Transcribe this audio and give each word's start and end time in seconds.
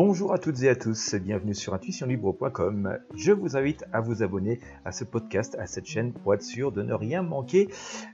Bonjour 0.00 0.32
à 0.32 0.38
toutes 0.38 0.62
et 0.62 0.68
à 0.68 0.76
tous, 0.76 1.16
bienvenue 1.16 1.56
sur 1.56 1.74
intuitionlibre.com. 1.74 2.98
Je 3.16 3.32
vous 3.32 3.56
invite 3.56 3.84
à 3.92 4.00
vous 4.00 4.22
abonner 4.22 4.60
à 4.84 4.92
ce 4.92 5.02
podcast, 5.02 5.56
à 5.58 5.66
cette 5.66 5.86
chaîne 5.86 6.12
pour 6.12 6.34
être 6.34 6.44
sûr 6.44 6.70
de 6.70 6.84
ne 6.84 6.94
rien 6.94 7.22
manquer 7.22 7.66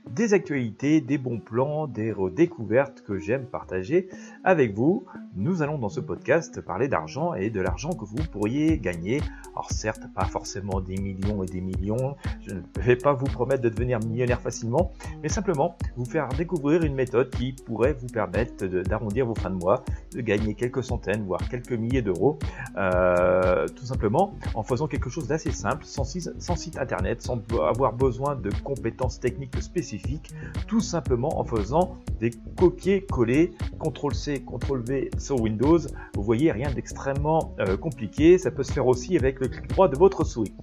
des 0.09 0.33
actualités, 0.33 0.99
des 0.99 1.19
bons 1.19 1.39
plans, 1.39 1.85
des 1.85 2.11
redécouvertes 2.11 3.03
que 3.03 3.19
j'aime 3.19 3.45
partager 3.45 4.09
avec 4.43 4.73
vous. 4.73 5.05
Nous 5.35 5.61
allons 5.61 5.77
dans 5.77 5.89
ce 5.89 5.99
podcast 5.99 6.59
parler 6.59 6.87
d'argent 6.87 7.35
et 7.35 7.51
de 7.51 7.61
l'argent 7.61 7.91
que 7.91 8.03
vous 8.03 8.23
pourriez 8.31 8.79
gagner. 8.79 9.21
Alors 9.53 9.69
certes, 9.69 10.11
pas 10.15 10.25
forcément 10.25 10.81
des 10.81 10.97
millions 10.97 11.43
et 11.43 11.45
des 11.45 11.61
millions, 11.61 12.15
je 12.47 12.55
ne 12.55 12.61
vais 12.79 12.95
pas 12.95 13.13
vous 13.13 13.27
promettre 13.27 13.61
de 13.61 13.69
devenir 13.69 13.99
millionnaire 13.99 14.41
facilement, 14.41 14.91
mais 15.21 15.29
simplement 15.29 15.77
vous 15.97 16.05
faire 16.05 16.29
découvrir 16.29 16.81
une 16.81 16.95
méthode 16.95 17.29
qui 17.29 17.53
pourrait 17.53 17.93
vous 17.93 18.07
permettre 18.07 18.65
d'arrondir 18.65 19.27
vos 19.27 19.35
fins 19.35 19.51
de 19.51 19.55
mois, 19.55 19.85
de 20.13 20.21
gagner 20.21 20.55
quelques 20.55 20.83
centaines, 20.83 21.23
voire 21.25 21.47
quelques 21.47 21.74
milliers 21.77 22.01
d'euros, 22.01 22.39
euh, 22.77 23.67
tout 23.67 23.85
simplement 23.85 24.35
en 24.53 24.63
faisant 24.63 24.87
quelque 24.87 25.09
chose 25.09 25.27
d'assez 25.27 25.51
simple, 25.51 25.85
sans, 25.85 26.03
site 26.03 26.77
internet, 26.77 27.21
sans 27.21 27.41
avoir 27.67 27.93
besoin 27.93 28.35
de 28.35 28.49
compétences 28.63 29.19
techniques 29.19 29.61
spécifiques, 29.61 30.31
tout 30.67 30.81
simplement 30.81 31.39
en 31.39 31.43
faisant 31.43 31.97
des 32.19 32.31
copier-coller, 32.57 33.51
CTRL-C, 33.83 34.43
CTRL-V 34.45 35.11
sur 35.17 35.39
Windows. 35.41 35.79
Vous 36.15 36.23
voyez, 36.23 36.51
rien 36.51 36.71
d'extrêmement 36.71 37.55
euh, 37.59 37.77
compliqué, 37.77 38.37
ça 38.37 38.51
peut 38.51 38.63
se 38.63 38.71
faire 38.71 38.87
aussi 38.87 39.17
avec 39.17 39.39
le 39.39 39.47
clic 39.47 39.67
droit 39.67 39.87
de 39.87 39.97
votre 39.97 40.23
souris. 40.23 40.53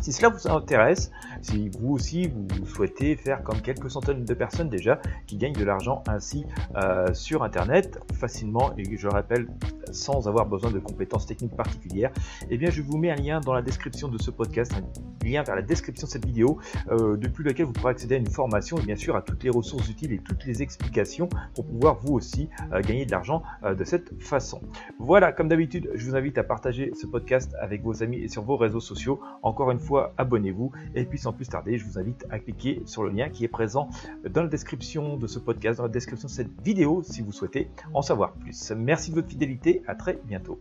Si 0.00 0.12
cela 0.12 0.28
vous 0.28 0.48
intéresse, 0.48 1.10
si 1.42 1.68
vous 1.78 1.92
aussi 1.92 2.28
vous 2.28 2.66
souhaitez 2.66 3.16
faire 3.16 3.42
comme 3.42 3.60
quelques 3.60 3.90
centaines 3.90 4.24
de 4.24 4.34
personnes 4.34 4.68
déjà 4.68 5.00
qui 5.26 5.36
gagnent 5.36 5.54
de 5.54 5.64
l'argent 5.64 6.02
ainsi 6.06 6.44
euh, 6.76 7.12
sur 7.14 7.42
Internet 7.42 7.98
facilement 8.14 8.72
et 8.76 8.96
je 8.96 9.08
rappelle 9.08 9.48
sans 9.92 10.28
avoir 10.28 10.46
besoin 10.46 10.70
de 10.70 10.78
compétences 10.78 11.26
techniques 11.26 11.56
particulières, 11.56 12.12
eh 12.50 12.58
bien 12.58 12.70
je 12.70 12.82
vous 12.82 12.98
mets 12.98 13.10
un 13.10 13.16
lien 13.16 13.40
dans 13.40 13.54
la 13.54 13.62
description 13.62 14.08
de 14.08 14.20
ce 14.20 14.30
podcast, 14.30 14.72
un 14.74 15.26
lien 15.26 15.42
vers 15.42 15.56
la 15.56 15.62
description 15.62 16.06
de 16.06 16.10
cette 16.10 16.26
vidéo 16.26 16.58
euh, 16.90 17.16
depuis 17.16 17.44
lequel 17.44 17.66
vous 17.66 17.72
pourrez 17.72 17.92
accéder 17.92 18.16
à 18.16 18.18
une 18.18 18.30
formation 18.30 18.78
et 18.78 18.82
bien 18.82 18.96
sûr 18.96 19.16
à 19.16 19.22
toutes 19.22 19.42
les 19.44 19.50
ressources 19.50 19.88
utiles 19.88 20.12
et 20.12 20.18
toutes 20.18 20.44
les 20.44 20.62
explications 20.62 21.28
pour 21.54 21.66
pouvoir 21.66 21.98
vous 22.00 22.14
aussi 22.14 22.48
euh, 22.72 22.80
gagner 22.80 23.06
de 23.06 23.10
l'argent 23.10 23.42
de 23.64 23.84
cette 23.84 24.22
façon. 24.22 24.60
Voilà, 24.98 25.32
comme 25.32 25.48
d'habitude, 25.48 25.90
je 25.94 26.04
vous 26.06 26.16
invite 26.16 26.38
à 26.38 26.44
partager 26.44 26.92
ce 26.94 27.06
podcast 27.06 27.54
avec 27.60 27.82
vos 27.82 28.02
amis 28.02 28.18
et 28.18 28.28
sur 28.28 28.42
vos 28.42 28.56
réseaux 28.56 28.80
sociaux. 28.80 29.20
Encore 29.42 29.70
une 29.70 29.78
fois, 29.78 30.14
abonnez-vous. 30.18 30.72
Et 30.94 31.04
puis 31.04 31.18
plus 31.32 31.48
tarder, 31.48 31.78
je 31.78 31.84
vous 31.84 31.98
invite 31.98 32.26
à 32.30 32.38
cliquer 32.38 32.82
sur 32.86 33.02
le 33.02 33.10
lien 33.10 33.28
qui 33.28 33.44
est 33.44 33.48
présent 33.48 33.88
dans 34.28 34.42
la 34.42 34.48
description 34.48 35.16
de 35.16 35.26
ce 35.26 35.38
podcast, 35.38 35.78
dans 35.78 35.84
la 35.84 35.88
description 35.88 36.26
de 36.28 36.32
cette 36.32 36.62
vidéo 36.62 37.02
si 37.02 37.22
vous 37.22 37.32
souhaitez 37.32 37.70
en 37.94 38.02
savoir 38.02 38.32
plus. 38.32 38.72
Merci 38.76 39.10
de 39.10 39.16
votre 39.16 39.28
fidélité, 39.28 39.82
à 39.86 39.94
très 39.94 40.18
bientôt. 40.24 40.60